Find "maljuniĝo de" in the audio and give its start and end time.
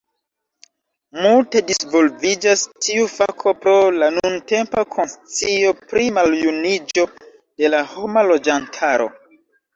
6.17-7.73